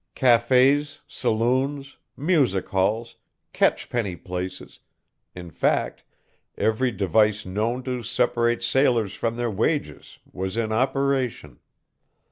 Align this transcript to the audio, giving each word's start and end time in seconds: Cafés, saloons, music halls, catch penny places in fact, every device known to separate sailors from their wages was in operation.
Cafés, 0.15 1.01
saloons, 1.07 1.97
music 2.17 2.69
halls, 2.69 3.17
catch 3.53 3.87
penny 3.87 4.15
places 4.15 4.79
in 5.35 5.51
fact, 5.51 6.03
every 6.57 6.89
device 6.91 7.45
known 7.45 7.83
to 7.83 8.01
separate 8.01 8.63
sailors 8.63 9.13
from 9.13 9.35
their 9.35 9.51
wages 9.51 10.17
was 10.33 10.57
in 10.57 10.71
operation. 10.71 11.59